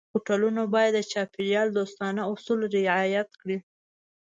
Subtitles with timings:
[0.13, 3.57] هوټلونه باید د چاپېریال دوستانه اصول رعایت کړي.